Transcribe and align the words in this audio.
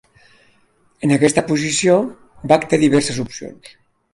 En 1.09 1.13
aquesta 1.17 1.43
posició, 1.51 1.99
Black 2.53 2.67
té 2.73 2.81
diverses 2.85 3.21
opcions. 3.27 3.71